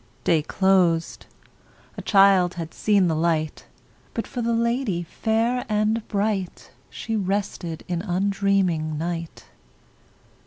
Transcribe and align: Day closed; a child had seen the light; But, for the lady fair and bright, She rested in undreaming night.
Day 0.23 0.41
closed; 0.41 1.27
a 1.95 2.01
child 2.01 2.55
had 2.55 2.73
seen 2.73 3.05
the 3.07 3.15
light; 3.15 3.67
But, 4.15 4.25
for 4.25 4.41
the 4.41 4.51
lady 4.55 5.03
fair 5.03 5.63
and 5.69 6.07
bright, 6.07 6.71
She 6.89 7.15
rested 7.15 7.83
in 7.87 8.01
undreaming 8.01 8.97
night. 8.97 9.45